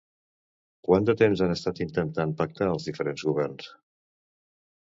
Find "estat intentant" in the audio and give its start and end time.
1.57-2.35